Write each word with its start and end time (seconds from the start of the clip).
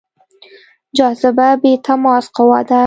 جاذبه 0.97 1.47
بې 1.61 1.73
تماس 1.85 2.25
قوه 2.35 2.59
ده. 2.69 2.79